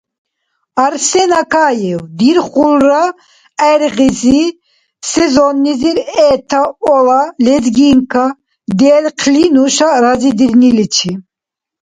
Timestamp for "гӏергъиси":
3.59-4.41